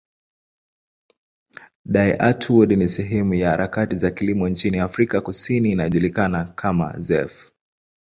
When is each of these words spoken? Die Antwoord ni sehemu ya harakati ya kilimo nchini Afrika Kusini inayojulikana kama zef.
Die 1.95 2.17
Antwoord 2.29 2.71
ni 2.75 2.89
sehemu 2.89 3.33
ya 3.33 3.49
harakati 3.49 4.05
ya 4.05 4.11
kilimo 4.11 4.49
nchini 4.49 4.79
Afrika 4.79 5.21
Kusini 5.21 5.71
inayojulikana 5.71 6.43
kama 6.45 6.99
zef. 6.99 7.51